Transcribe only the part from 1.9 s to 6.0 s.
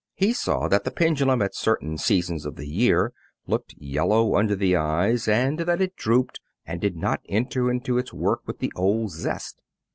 seasons of the year looked yellow under the eyes, and that it